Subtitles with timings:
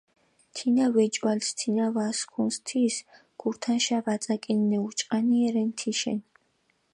[0.53, 2.95] თინა ვეჭვალს, თინა ვასქუნს, თის
[3.41, 6.19] გურთანშა ვაწაკინინე, უჭყანიე რენ თიშენ.